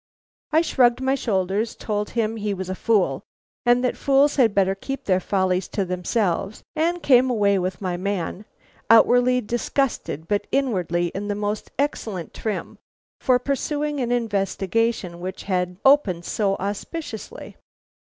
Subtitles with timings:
[0.51, 3.21] I shrugged my shoulders, told him he was a fool,
[3.67, 7.97] and that fools had better keep their follies to themselves, and came away with my
[7.97, 8.45] man,
[8.89, 12.79] outwardly disgusted but inwardly in most excellent trim
[13.19, 17.55] for pursuing an investigation which had opened so auspiciously.